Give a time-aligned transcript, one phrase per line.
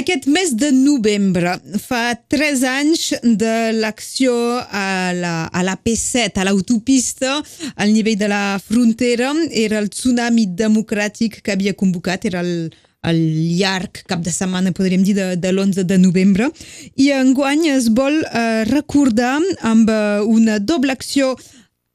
[0.00, 4.32] Aquest mes de novembre fa tres anys de l'acció
[4.72, 7.34] a la, a la P7, a l'autopista,
[7.76, 9.34] al nivell de la frontera.
[9.52, 12.70] Era el tsunami democràtic que havia convocat, era el,
[13.12, 13.20] el
[13.58, 16.48] llarg cap de setmana, podríem dir, de, de l'11 de novembre.
[16.96, 21.34] I enguany es vol eh, recordar amb eh, una doble acció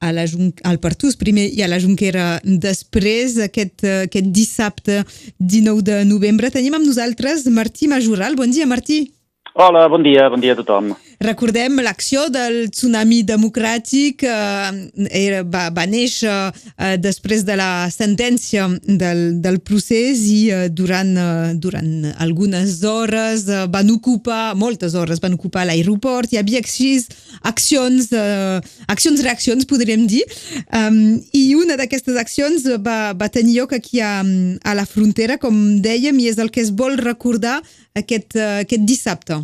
[0.02, 0.26] a la,
[0.64, 5.02] al Partús primer i a la Junquera després, aquest, aquest dissabte
[5.40, 6.52] 19 de novembre.
[6.54, 8.36] Tenim amb nosaltres Martí Majoral.
[8.36, 9.06] Bon dia, Martí.
[9.56, 10.92] Hola, bon dia, bon dia a tothom.
[11.24, 18.68] Recordem l'acció del tsunami democràtic, eh, era, va, va néixer eh, després de la sentència
[18.84, 25.22] del, del procés i eh, durant, eh, durant algunes hores eh, van ocupar, moltes hores,
[25.24, 26.92] van ocupar l'aeroport, hi havia així
[27.48, 28.60] accions, eh,
[28.92, 30.24] accions-reaccions, podríem dir,
[30.76, 35.80] um, i una d'aquestes accions va, va tenir lloc aquí a, a la frontera, com
[35.84, 37.62] dèiem, i és el que es vol recordar
[37.96, 39.44] aquest, uh, aquest dissabte.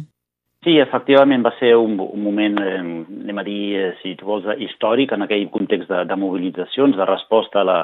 [0.62, 4.46] Sí, efectivament va ser un, un moment, eh, anem a dir, eh, si tu vols,
[4.62, 7.78] històric en aquell context de, de mobilitzacions, de resposta a la,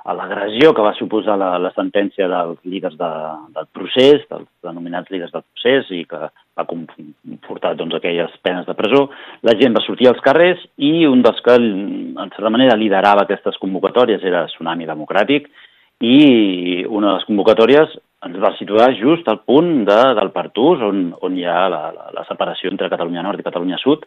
[0.00, 3.10] a l'agressió que va suposar la, la sentència dels líders de,
[3.58, 6.22] del procés, dels denominats líders del procés, i que
[6.56, 9.10] va comportar doncs, aquelles penes de presó.
[9.44, 13.60] La gent va sortir als carrers i un dels que, en certa manera, liderava aquestes
[13.60, 15.52] convocatòries era Tsunami Democràtic,
[16.00, 21.08] i una de les convocatòries ens va situar just al punt de, del Partús, on,
[21.26, 24.06] on hi ha la, la, la separació entre Catalunya Nord i Catalunya Sud,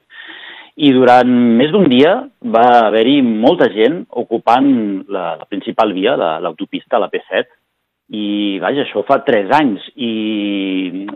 [0.79, 2.13] i durant més d'un dia
[2.55, 4.69] va haver-hi molta gent ocupant
[5.11, 7.49] la, la principal via, l'autopista, la, la P7,
[8.09, 9.83] i, vaja, això fa tres anys.
[10.01, 10.09] I,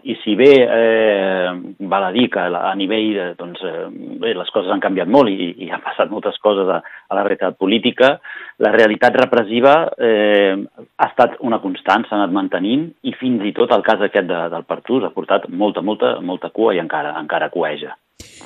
[0.05, 1.49] i si bé eh,
[1.89, 3.87] val a dir que a nivell, de, doncs, eh,
[4.21, 7.25] bé, les coses han canviat molt i, i han passat moltes coses a, a la
[7.25, 8.13] realitat política,
[8.61, 13.73] la realitat repressiva eh, ha estat una constant, s'ha anat mantenint i fins i tot
[13.73, 17.49] el cas aquest de, del Partús ha portat molta, molta, molta cua i encara, encara
[17.53, 17.97] cueja.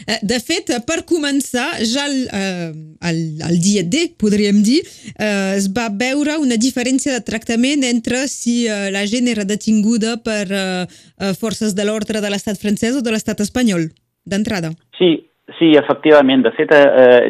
[0.08, 2.72] Eh, de fet, per començar, ja el, eh,
[3.10, 4.82] el, el dia D, podríem dir,
[5.16, 10.18] eh, es va veure una diferència de tractament entre si eh, la gent era detinguda
[10.24, 10.86] per eh,
[11.20, 13.90] eh forces de l'ordre de l'estat francès o de l'estat espanyol,
[14.26, 14.72] d'entrada.
[14.98, 15.12] Sí,
[15.60, 16.44] sí, efectivament.
[16.46, 17.30] De fet, eh,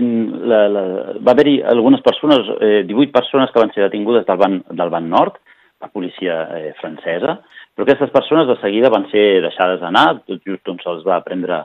[0.52, 0.86] la, la,
[1.24, 5.08] va haver-hi algunes persones, eh, 18 persones que van ser detingudes del banc, del banc
[5.08, 5.40] nord,
[5.82, 7.40] la policia eh, francesa,
[7.76, 11.62] però aquestes persones de seguida van ser deixades anar, tot just on se'ls va prendre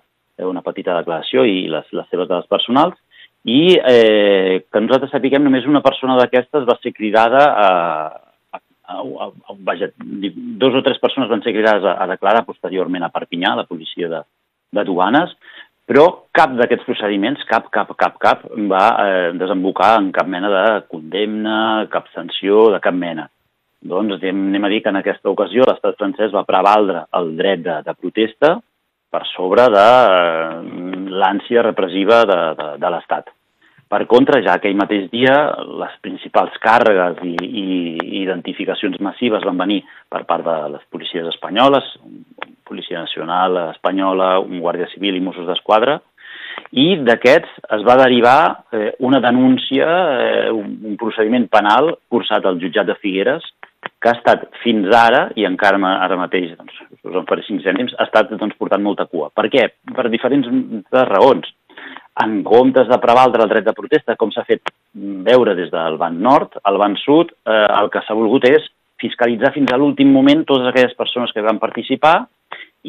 [0.49, 2.99] una petita declaració i les, les seves dades personals,
[3.45, 7.71] i eh, que nosaltres sapiguem només una persona d'aquestes va ser cridada a,
[8.55, 9.91] a, a, a, a vaja,
[10.63, 14.11] dos o tres persones van ser cridades a, a declarar posteriorment a Perpinyà, la policia
[14.13, 14.23] de,
[14.79, 15.35] de duanes,
[15.89, 20.67] però cap d'aquests procediments, cap, cap, cap, cap, va eh, desembocar en cap mena de
[20.89, 23.27] condemna, cap sanció, de cap mena.
[23.83, 27.81] Doncs anem a dir que en aquesta ocasió l'estat francès va prevaldre el dret de,
[27.83, 28.55] de protesta,
[29.13, 29.87] per sobre de
[30.17, 33.31] eh, l'ànsia repressiva de, de, de l'Estat.
[33.93, 35.35] Per contra, ja aquell mateix dia,
[35.83, 37.65] les principals càrregues i, i
[38.23, 41.91] identificacions massives van venir per part de les policies espanyoles,
[42.65, 45.99] Policia Nacional Espanyola, un Guàrdia Civil i Mossos d'Esquadra,
[46.73, 48.39] i d'aquests es va derivar
[48.73, 49.89] eh, una denúncia,
[50.25, 53.45] eh, un, un procediment penal cursat al jutjat de Figueres,
[54.03, 57.95] que ha estat fins ara, i encara ara mateix doncs, us en faré cinc cèntims,
[57.99, 59.31] ha estat doncs, portant molta cua.
[59.35, 59.69] Per què?
[59.95, 60.49] Per diferents
[61.13, 61.49] raons.
[62.23, 64.75] En comptes de prevaldre el dret de protesta, com s'ha fet
[65.29, 68.67] veure des del banc nord, al banc sud, eh, el que s'ha volgut és
[69.03, 72.17] fiscalitzar fins a l'últim moment totes aquelles persones que van participar,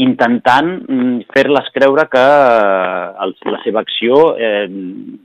[0.03, 4.65] intentant mm, fer-les creure que eh, la seva acció eh,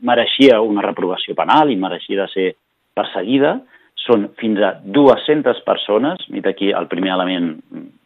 [0.04, 2.48] mereixia una reprovació penal i mereixia de ser
[2.94, 3.56] perseguida,
[4.04, 7.50] són fins a 200 persones, i d'aquí el primer element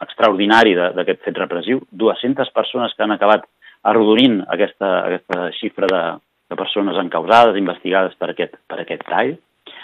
[0.03, 3.47] extraordinari d'aquest fet repressiu, 200 persones que han acabat
[3.89, 6.03] arrodonint aquesta, aquesta xifra de,
[6.51, 9.35] de persones encausades, investigades per aquest, per aquest tall.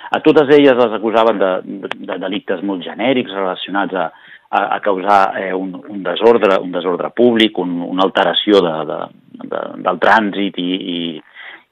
[0.08, 1.52] A totes elles les acusaven de,
[1.84, 4.08] de, de delictes molt genèrics relacionats a,
[4.48, 9.00] a, a causar eh, un, un, desordre, un desordre públic, un, una alteració de, de,
[9.44, 11.00] de, del trànsit i, i,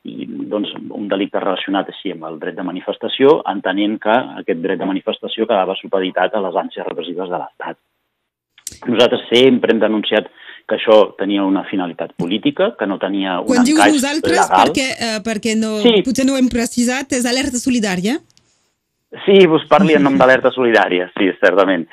[0.07, 4.81] i doncs, un delicte relacionat així amb el dret de manifestació, entenent que aquest dret
[4.81, 7.79] de manifestació quedava supeditat a les ànsies repressives de l'Estat.
[8.87, 10.29] Nosaltres sempre hem denunciat
[10.67, 14.65] que això tenia una finalitat política, que no tenia un Quan dius vosaltres, legal.
[14.65, 16.01] perquè, uh, perquè no, sí.
[16.07, 18.19] potser no ho hem precisat, és alerta solidària?
[19.25, 21.87] Sí, vos parli en nom d'Alerta Solidària, sí, certament.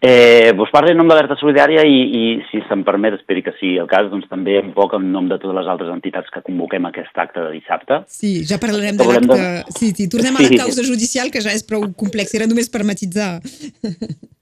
[0.00, 3.76] Eh, vos parli en nom d'Alerta Solidària i, i, si se'm permet, esperi que sigui
[3.82, 6.88] el cas, doncs també un poc en nom de totes les altres entitats que convoquem
[6.88, 8.00] aquest acte de dissabte.
[8.08, 9.36] Sí, ja parlarem de l'acte...
[9.36, 9.76] De...
[9.76, 10.46] Sí, sí, tornem sí.
[10.46, 13.36] a la causa judicial, que ja és prou complex, era només per matitzar.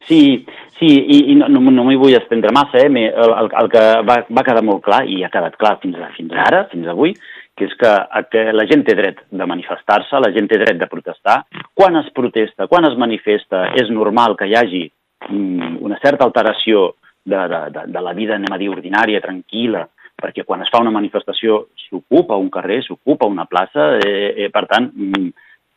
[0.09, 0.47] Sí,
[0.79, 2.89] sí, i, i no, no, no m'hi vull estendre massa, eh?
[2.89, 6.09] el, el, el que va, va quedar molt clar, i ha quedat clar fins, a,
[6.15, 7.13] fins ara, fins avui,
[7.59, 7.91] que és que,
[8.31, 11.41] que la gent té dret de manifestar-se, la gent té dret de protestar.
[11.75, 14.85] Quan es protesta, quan es manifesta, és normal que hi hagi
[15.29, 16.93] mm, una certa alteració
[17.29, 19.85] de, de, de, de la vida, anem a dir, ordinària, tranquil·la,
[20.19, 24.65] perquè quan es fa una manifestació s'ocupa un carrer, s'ocupa una plaça, eh, eh, per
[24.71, 25.29] tant, mm,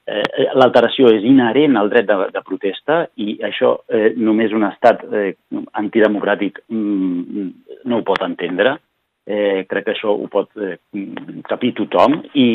[0.08, 5.04] eh, l'alteració és inherent al dret de, de protesta i això eh, només un estat
[5.12, 5.34] eh,
[5.82, 7.50] antidemocràtic mm,
[7.86, 8.78] no ho pot entendre.
[9.32, 10.76] Eh, crec que això ho pot eh,
[11.48, 12.48] capir tothom i,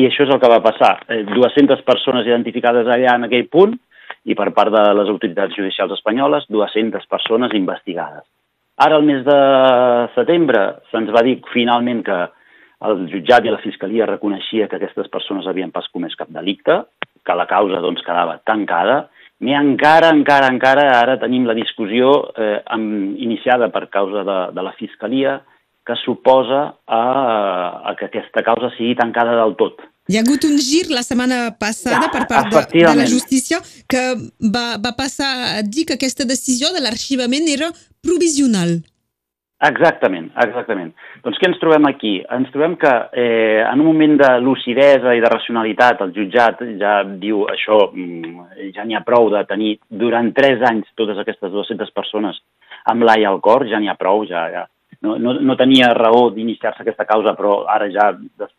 [0.00, 0.94] i això és el que va passar.
[1.10, 3.74] Eh, 200 persones identificades allà en aquell punt
[4.24, 8.24] i per part de les autoritats judicials espanyoles 200 persones investigades.
[8.80, 9.38] Ara, al mes de
[10.14, 10.62] setembre,
[10.94, 12.18] se'ns va dir finalment que
[12.88, 16.80] el jutjat i la fiscalia reconeixia que aquestes persones havien pas comès cap delicte,
[17.22, 19.04] que la causa doncs, quedava tancada,
[19.42, 24.64] i encara, encara, encara, ara tenim la discussió eh, amb, iniciada per causa de, de
[24.64, 25.40] la fiscalia
[25.86, 27.02] que suposa a,
[27.90, 29.82] a que aquesta causa sigui tancada del tot.
[30.10, 34.02] Hi ha hagut un gir la setmana passada per part de, de la justícia que
[34.54, 37.70] va, va passar a dir que aquesta decisió de l'arxivament era
[38.02, 38.80] provisional.
[39.62, 40.90] Exactament, exactament.
[41.22, 42.16] Doncs què ens trobem aquí?
[42.34, 46.96] Ens trobem que eh, en un moment de lucidesa i de racionalitat el jutjat ja
[47.06, 51.94] diu això, mm, ja n'hi ha prou de tenir durant tres anys totes aquestes 200
[51.94, 52.42] persones
[52.90, 54.66] amb l'ai al cor, ja n'hi ha prou, ja, ja,
[55.02, 58.06] no, no, no tenia raó d'iniciar-se aquesta causa, però ara ja,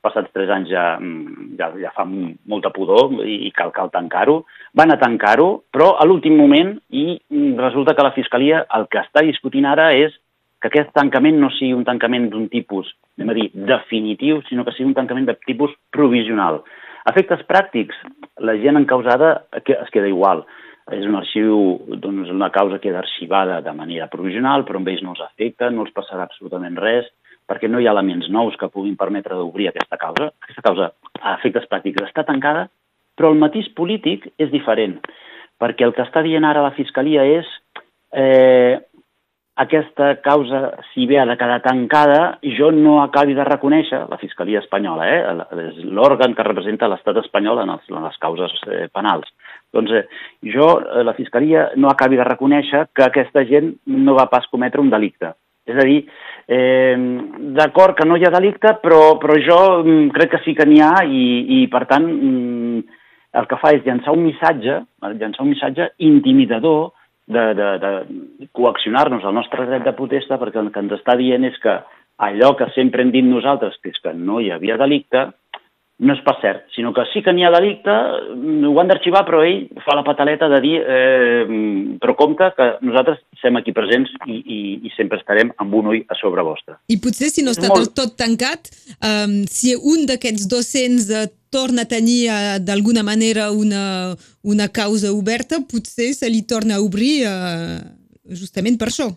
[0.03, 4.41] passats tres anys, ja, mm, ja, ja fa molta pudor i cal, cal tancar-ho.
[4.75, 8.99] Van a tancar-ho, però a l'últim moment, i mm, resulta que la Fiscalia el que
[9.05, 10.15] està discutint ara és
[10.59, 14.75] que aquest tancament no sigui un tancament d'un tipus, anem a dir, definitiu, sinó que
[14.75, 16.61] sigui un tancament de tipus provisional.
[17.11, 17.95] Efectes pràctics,
[18.39, 20.45] la gent encausada es queda igual
[20.91, 21.57] és un arxiu,
[22.03, 25.85] doncs una causa queda arxivada de manera provisional, però amb ells no els afecta, no
[25.85, 27.07] els passarà absolutament res,
[27.47, 30.31] perquè no hi ha elements nous que puguin permetre d'obrir aquesta causa.
[30.43, 30.91] Aquesta causa,
[31.21, 32.67] a efectes pràctics, està tancada,
[33.15, 34.97] però el matís polític és diferent,
[35.61, 37.49] perquè el que està dient ara la Fiscalia és
[38.11, 38.79] eh,
[39.55, 40.63] aquesta causa,
[40.93, 45.67] si bé ha de quedar tancada, jo no acabi de reconèixer, la Fiscalia Espanyola, eh,
[45.67, 49.29] és l'òrgan que representa l'estat espanyol en, els, en les causes eh, penals.
[49.73, 50.03] Doncs eh,
[50.53, 54.81] jo, eh, la Fiscalia, no acabi de reconèixer que aquesta gent no va pas cometre
[54.81, 55.33] un delicte.
[55.65, 56.01] És a dir,
[56.47, 56.95] eh,
[57.57, 60.81] d'acord que no hi ha delicte, però, però jo mm, crec que sí que n'hi
[60.83, 61.23] ha i,
[61.61, 62.99] i, per tant, mm,
[63.39, 64.81] el que fa és llançar un missatge,
[65.15, 66.91] llançar un missatge intimidador,
[67.25, 71.45] de, de, de coaccionar-nos al nostre dret de protesta perquè el que ens està dient
[71.47, 71.77] és que
[72.23, 75.29] allò que sempre hem dit nosaltres, que és que no hi havia delicte,
[76.03, 79.41] no és pas cert, sinó que sí que n'hi ha delicte, ho han d'arxivar, però
[79.45, 81.45] ell fa la pataleta de dir eh,
[82.01, 86.03] però compte que nosaltres estem aquí presents i, i, i sempre estarem amb un ull
[86.11, 86.77] a sobre vostre.
[86.91, 87.93] I potser si no està molt...
[87.95, 94.13] tot tancat, um, si un d'aquests 200 torna a tenir uh, d'alguna manera una,
[94.43, 97.77] una causa oberta, potser se li torna a obrir uh,
[98.33, 99.13] justament per això.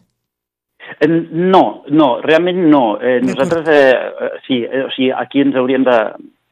[1.31, 2.99] No, no, realment no.
[3.01, 5.97] Eh, nosaltres, eh, sí, eh, o sigui, aquí ens hauríem de,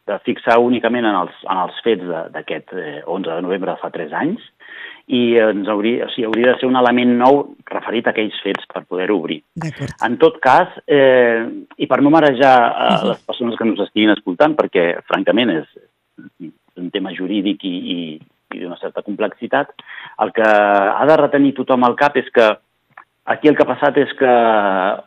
[0.06, 2.04] de fixar únicament en els, en els fets
[2.34, 4.42] d'aquest eh, 11 de novembre de fa 3 anys
[5.14, 8.64] i ens hauria, o sigui, hauria de ser un element nou referit a aquells fets
[8.70, 9.42] per poder-ho obrir.
[10.06, 11.44] En tot cas, eh,
[11.76, 13.08] i per no marejar a uh -huh.
[13.10, 15.66] les persones que ens estiguin escoltant, perquè francament és
[16.76, 18.20] un tema jurídic i, i,
[18.54, 19.68] i d'una certa complexitat,
[20.18, 22.56] el que ha de retenir tothom al cap és que
[23.24, 24.32] aquí el que ha passat és que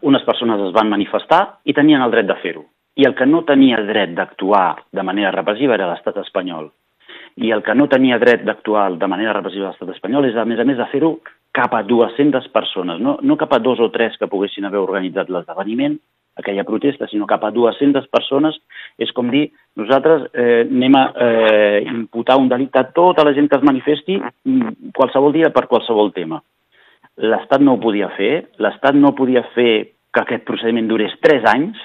[0.01, 2.65] unes persones es van manifestar i tenien el dret de fer-ho
[2.97, 6.71] i el que no tenia dret d'actuar de manera repressiva era l'estat espanyol.
[7.37, 10.59] I el que no tenia dret d'actuar de manera repressiva l'estat espanyol és, a més
[10.59, 11.17] a més, de fer-ho
[11.53, 15.29] cap a 200 persones, no, no cap a dos o tres que poguessin haver organitzat
[15.29, 15.97] l'esdeveniment,
[16.37, 18.57] aquella protesta, sinó cap a 200 persones,
[19.01, 23.49] és com dir, nosaltres eh, anem a eh, imputar un delicte a tota la gent
[23.49, 26.41] que es manifesti mm, qualsevol dia per qualsevol tema.
[27.17, 29.71] L'Estat no ho podia fer, l'Estat no podia fer
[30.13, 31.81] que aquest procediment durés 3 anys,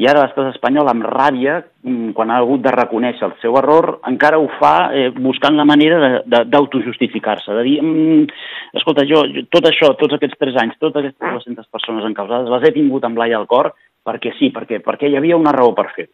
[0.00, 3.98] i ara l'estat espanyol, amb ràbia, mm, quan ha hagut de reconèixer el seu error,
[4.08, 9.26] encara ho fa eh, buscant la manera d'autojustificar-se, de, de, de dir, mm, escolta, jo,
[9.28, 13.04] jo, tot això, tots aquests tres anys, totes aquestes 200 persones encausades, les he tingut
[13.04, 13.74] amb l'ai al cor
[14.06, 16.08] perquè sí, perquè, perquè hi havia una raó per fer.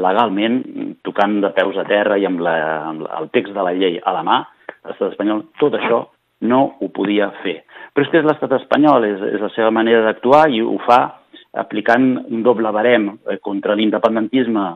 [0.00, 0.58] Legalment,
[1.06, 2.56] tocant de peus a terra i amb, la,
[2.88, 4.40] amb el text de la llei a la mà,
[4.88, 6.02] l'estat espanyol tot això
[6.50, 7.60] no ho podia fer.
[7.94, 11.19] Però és que és l'estat espanyol, és, és la seva manera d'actuar i ho fa
[11.52, 14.66] aplicant un doble barem eh, contra l'independentisme.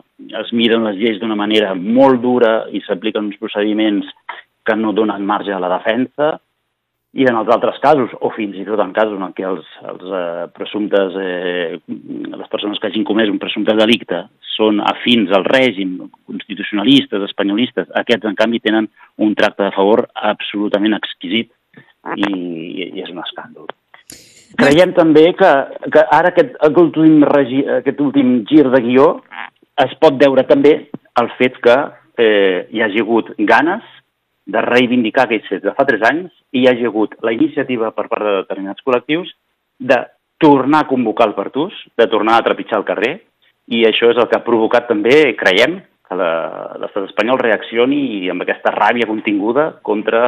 [0.40, 4.08] Es miren les lleis d'una manera molt dura i s'apliquen uns procediments
[4.64, 6.34] que no donen marge a la defensa,
[7.14, 10.14] i en els altres casos, o fins i tot en casos en què els, els
[10.18, 14.24] eh, presumptes, eh, les persones que hagin comès un presumpte delicte
[14.56, 15.94] són afins al règim,
[16.26, 18.90] constitucionalistes, espanyolistes, aquests, en canvi, tenen
[19.22, 21.52] un tracte de favor absolutament exquisit
[22.18, 22.34] i,
[22.90, 23.70] i és un escàndol.
[24.60, 25.50] Creiem també que,
[25.90, 29.08] que ara aquest, aquest, últim regi, aquest últim gir de guió
[29.84, 30.74] es pot veure també
[31.20, 31.74] el fet que
[32.22, 33.86] eh, hi hagi hagut ganes
[34.46, 38.06] de reivindicar aquells fets de fa tres anys i hi hagi hagut la iniciativa per
[38.10, 39.32] part de determinats col·lectius
[39.80, 39.98] de
[40.38, 43.14] tornar a convocar el Partús, de tornar a trepitjar el carrer,
[43.72, 48.72] i això és el que ha provocat també, creiem, que l'estat espanyol reaccioni amb aquesta
[48.74, 50.20] ràbia continguda contra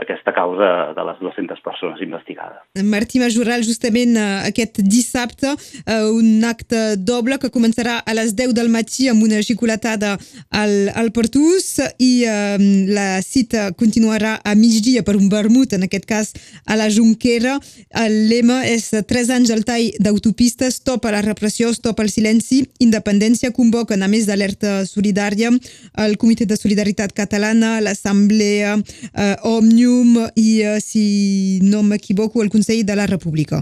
[0.00, 2.58] aquesta causa de les 200 persones investigades.
[2.82, 8.56] Martí Majoral, justament eh, aquest dissabte, eh, un acte doble que començarà a les 10
[8.58, 10.16] del matí amb una xicolatada
[10.50, 12.58] al, al Portús i eh,
[12.90, 16.34] la cita continuarà a migdia per un vermut, en aquest cas
[16.66, 17.58] a la Junquera.
[18.02, 22.64] El lema és 3 anys al tall d'autopistes, stop a la repressió, stop al silenci,
[22.82, 25.50] independència convoquen a més d'alerta solidària solidària,
[25.98, 32.84] el Comitè de Solidaritat Catalana, l'Assemblea eh, Òmnium i, eh, si no m'equivoco, el Consell
[32.84, 33.60] de la República.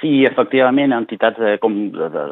[0.00, 2.24] Sí, efectivament, entitats eh, com de, de,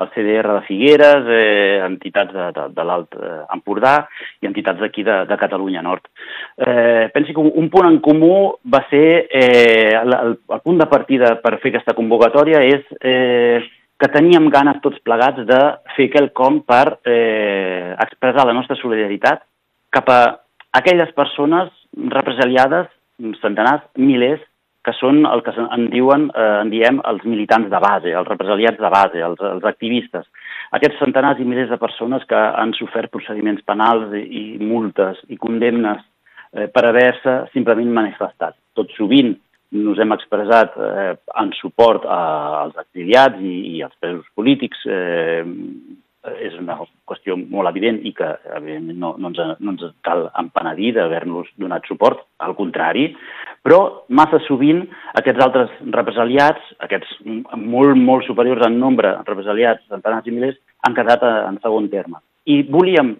[0.00, 4.08] el CDR de Figueres, eh, entitats de, de, de l'Alt eh, Empordà
[4.42, 6.08] i entitats d'aquí de, de Catalunya Nord.
[6.56, 10.88] Eh, pensi que un, un punt en comú va ser eh, el, el punt de
[10.90, 13.60] partida per fer aquesta convocatòria és eh,
[14.00, 15.58] que teníem ganes tots plegats de
[15.96, 19.42] fer quelcom per eh, expressar la nostra solidaritat
[19.92, 20.20] cap a
[20.78, 21.68] aquelles persones
[22.14, 22.88] represaliades,
[23.42, 24.40] centenars, milers,
[24.80, 28.80] que són el que en diuen, eh, en diem, els militants de base, els represaliats
[28.80, 30.24] de base, els, els activistes.
[30.78, 35.36] Aquests centenars i milers de persones que han sofert procediments penals i, i multes i
[35.36, 36.00] condemnes
[36.56, 38.56] eh, per haver-se simplement manifestat.
[38.78, 39.34] Tot sovint
[39.70, 44.86] nos hem expressat eh, en suport als exiliats i, i als presos polítics.
[44.86, 45.44] Eh,
[46.20, 46.74] és una
[47.08, 51.88] qüestió molt evident i que, evidentment, no, no, ens, no ens cal empenedir d'haver-nos donat
[51.88, 53.06] suport, al contrari,
[53.64, 54.82] però massa sovint
[55.16, 57.16] aquests altres represaliats, aquests
[57.56, 62.20] molt, molt superiors en nombre, represaliats, centenars i milers, han quedat en segon terme.
[62.44, 63.14] I volíem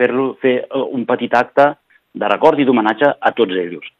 [0.00, 1.74] fer-lo fer un petit acte
[2.16, 3.92] de record i d'homenatge a tots ells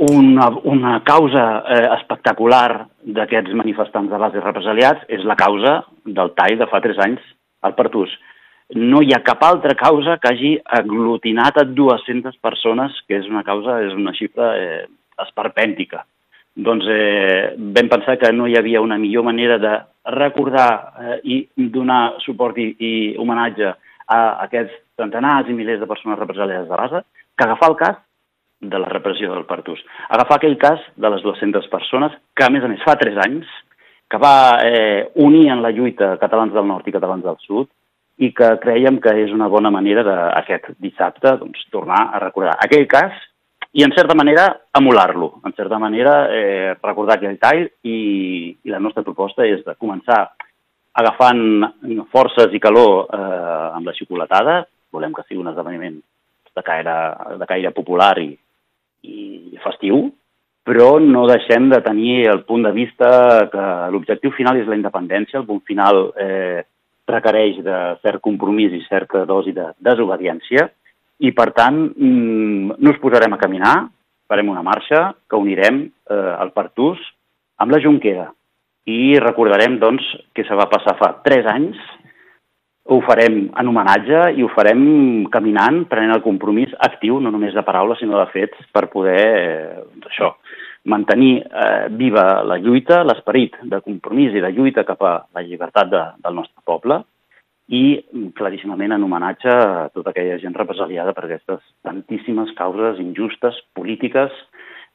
[0.00, 6.56] una, una causa eh, espectacular d'aquests manifestants de base represaliats és la causa del tall
[6.60, 7.20] de fa tres anys
[7.60, 8.14] al Pertús.
[8.80, 13.44] No hi ha cap altra causa que hagi aglutinat a 200 persones, que és una
[13.44, 14.82] causa, és una xifra eh,
[15.26, 16.06] esperpèntica.
[16.56, 19.76] Doncs eh, vam pensar que no hi havia una millor manera de
[20.16, 21.40] recordar eh, i
[21.76, 23.74] donar suport i, i homenatge
[24.10, 27.04] a aquests centenars i milers de persones represaliades de base
[27.36, 28.06] que agafar el cas
[28.60, 29.80] de la repressió del Partús.
[30.08, 33.48] Agafar aquell cas de les 200 persones que, a més a més, fa 3 anys,
[34.10, 37.68] que va eh, unir en la lluita catalans del nord i catalans del sud
[38.20, 42.88] i que creiem que és una bona manera d'aquest dissabte doncs, tornar a recordar aquell
[42.90, 43.14] cas
[43.72, 45.36] i, en certa manera, emular-lo.
[45.46, 47.96] En certa manera, eh, recordar aquell tall i,
[48.50, 50.24] i la nostra proposta és de començar
[51.00, 51.70] agafant
[52.10, 54.64] forces i calor eh, amb la xocolatada.
[54.90, 56.00] Volem que sigui un esdeveniment
[56.50, 56.96] de caire,
[57.38, 58.32] de caire popular i,
[59.02, 60.08] i festiu,
[60.66, 63.08] però no deixem de tenir el punt de vista
[63.52, 66.62] que l'objectiu final és la independència, el punt final eh,
[67.10, 70.68] requereix de cert compromís i certa dosi de desobediència,
[71.20, 73.74] i per tant mm, nos posarem a caminar,
[74.30, 77.00] farem una marxa que unirem eh, el Partús
[77.60, 78.30] amb la Junquera.
[78.88, 81.80] I recordarem doncs, que se va passar fa tres anys
[82.90, 84.80] ho farem en homenatge i ho farem
[85.30, 89.84] caminant, prenent el compromís actiu, no només de paraules, sinó de fets, per poder, eh,
[90.10, 90.32] això,
[90.90, 95.92] mantenir eh, viva la lluita, l'esperit de compromís i de lluita cap a la llibertat
[95.92, 97.02] de, del nostre poble
[97.70, 98.00] i
[98.34, 104.34] claríssimament en homenatge a tota aquella gent represaliada per aquestes tantíssimes causes injustes, polítiques,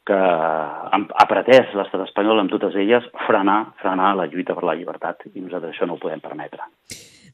[0.05, 5.29] que ha pretès l'estat espanyol amb totes elles frenar, frenar la lluita per la llibertat
[5.31, 6.67] i nosaltres això no ho podem permetre.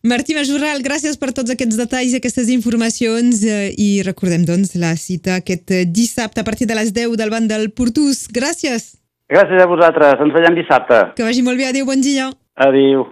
[0.01, 4.95] Martí Majoral, gràcies per tots aquests detalls i aquestes informacions eh, i recordem doncs la
[4.97, 8.25] cita aquest dissabte a partir de les 10 del banc del Portús.
[8.33, 8.95] Gràcies.
[9.29, 11.03] Gràcies a vosaltres, ens veiem dissabte.
[11.15, 12.31] Que vagi molt bé, adéu, bon dia.
[12.57, 13.05] Adéu.